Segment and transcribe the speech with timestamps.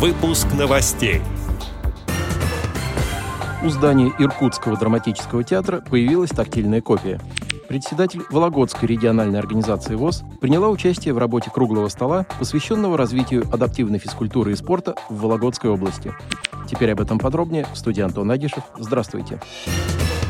[0.00, 1.20] Выпуск новостей.
[3.62, 7.20] У здания Иркутского драматического театра появилась тактильная копия.
[7.68, 14.52] Председатель Вологодской региональной организации ВОЗ приняла участие в работе круглого стола, посвященного развитию адаптивной физкультуры
[14.52, 16.14] и спорта в Вологодской области.
[16.66, 17.66] Теперь об этом подробнее.
[17.70, 18.64] В студии Антон Агишев.
[18.78, 19.38] Здравствуйте.
[19.66, 20.29] Здравствуйте.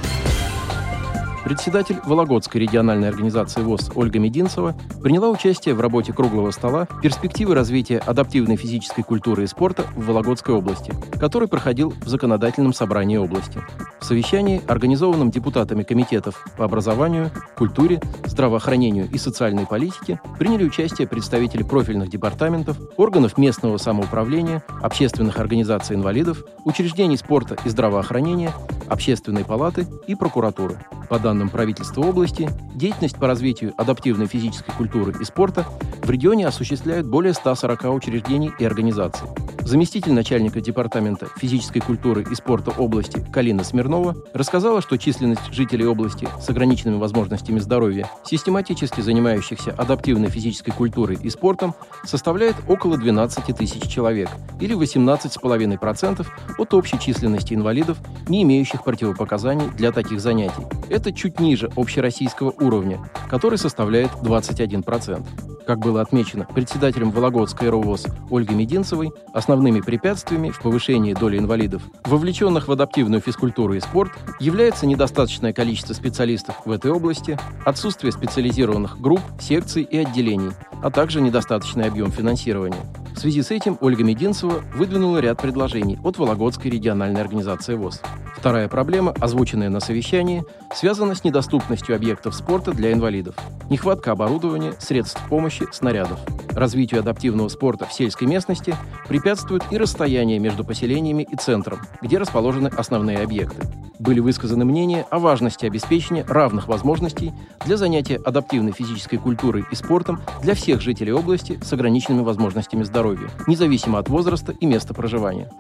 [1.51, 7.99] Председатель Вологодской региональной организации ВОЗ Ольга Мединцева приняла участие в работе круглого стола «Перспективы развития
[7.99, 13.61] адаптивной физической культуры и спорта в Вологодской области», который проходил в законодательном собрании области.
[13.99, 21.65] В совещании, организованном депутатами комитетов по образованию, культуре, здравоохранению и социальной политике, приняли участие представители
[21.65, 28.53] профильных департаментов, органов местного самоуправления, общественных организаций инвалидов, учреждений спорта и здравоохранения,
[28.89, 30.79] общественной палаты и прокуратуры.
[31.11, 35.67] По данным правительства области, деятельность по развитию адаптивной физической культуры и спорта
[36.11, 39.29] в регионе осуществляют более 140 учреждений и организаций.
[39.61, 46.27] Заместитель начальника Департамента физической культуры и спорта области Калина Смирнова рассказала, что численность жителей области
[46.41, 53.89] с ограниченными возможностями здоровья, систематически занимающихся адаптивной физической культурой и спортом, составляет около 12 тысяч
[53.89, 56.27] человек, или 18,5%
[56.59, 60.67] от общей численности инвалидов, не имеющих противопоказаний для таких занятий.
[60.89, 62.99] Это чуть ниже общероссийского уровня,
[63.29, 65.25] который составляет 21%.
[65.71, 72.67] Как было отмечено председателем Вологодской РОВОЗ Ольгой Мединцевой, основными препятствиями в повышении доли инвалидов, вовлеченных
[72.67, 74.11] в адаптивную физкультуру и спорт,
[74.41, 80.51] является недостаточное количество специалистов в этой области, отсутствие специализированных групп, секций и отделений,
[80.83, 82.85] а также недостаточный объем финансирования.
[83.21, 88.01] В связи с этим Ольга Мединцева выдвинула ряд предложений от Вологодской региональной организации ВОЗ.
[88.35, 90.43] Вторая проблема, озвученная на совещании,
[90.75, 93.35] связана с недоступностью объектов спорта для инвалидов.
[93.69, 96.19] Нехватка оборудования, средств помощи, снарядов.
[96.55, 98.75] Развитию адаптивного спорта в сельской местности
[99.09, 103.67] препятствует и расстояние между поселениями и центром, где расположены основные объекты
[104.01, 107.33] были высказаны мнения о важности обеспечения равных возможностей
[107.67, 113.29] для занятия адаптивной физической культурой и спортом для всех жителей области с ограниченными возможностями здоровья,
[113.47, 115.51] независимо от возраста и места проживания.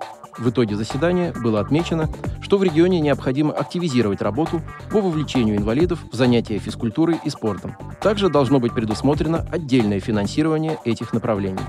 [0.40, 2.08] В итоге заседания было отмечено,
[2.40, 7.76] что в регионе необходимо активизировать работу по вовлечению инвалидов в занятия физкультурой и спортом.
[8.00, 11.60] Также должно быть предусмотрено отдельное финансирование этих направлений.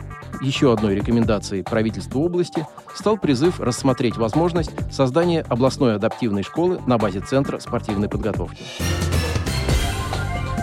[0.41, 2.65] Еще одной рекомендацией правительства области
[2.95, 8.63] стал призыв рассмотреть возможность создания областной адаптивной школы на базе Центра спортивной подготовки.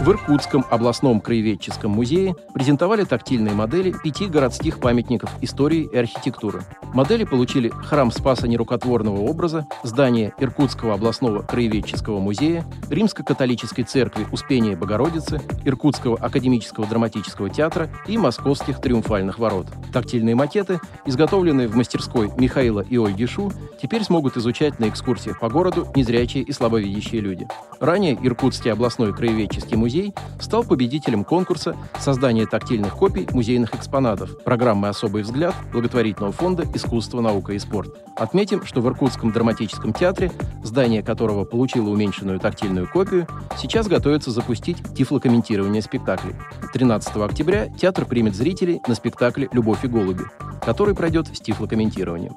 [0.01, 6.63] В Иркутском областном краеведческом музее презентовали тактильные модели пяти городских памятников истории и архитектуры.
[6.95, 15.41] Модели получили храм Спаса Нерукотворного образа, здание Иркутского областного краеведческого музея, Римско-католической церкви Успения Богородицы,
[15.65, 19.67] Иркутского академического драматического театра и Московских триумфальных ворот.
[19.93, 25.51] Тактильные макеты, изготовленные в мастерской Михаила и Ольги Шу, теперь смогут изучать на экскурсиях по
[25.51, 27.49] городу незрячие и слабовидящие люди.
[27.81, 34.89] Ранее Иркутский областной краеведческий музей музей стал победителем конкурса создания тактильных копий музейных экспонатов программы
[34.89, 37.97] «Особый взгляд» благотворительного фонда «Искусство, наука и спорт».
[38.15, 40.31] Отметим, что в Иркутском драматическом театре,
[40.63, 46.35] здание которого получило уменьшенную тактильную копию, сейчас готовится запустить тифлокомментирование спектаклей.
[46.75, 50.25] 13 октября театр примет зрителей на спектакле «Любовь и голуби»,
[50.67, 52.37] который пройдет с тифлокомментированием.